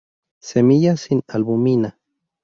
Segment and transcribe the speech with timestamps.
[0.49, 1.95] Semillas sin albúmina.